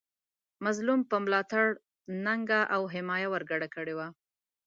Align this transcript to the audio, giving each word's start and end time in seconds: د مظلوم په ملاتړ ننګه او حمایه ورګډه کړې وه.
د 0.55 0.57
مظلوم 0.65 1.01
په 1.11 1.15
ملاتړ 1.25 1.65
ننګه 2.25 2.61
او 2.75 2.81
حمایه 2.93 3.27
ورګډه 3.31 3.67
کړې 3.75 3.93
وه. 3.97 4.07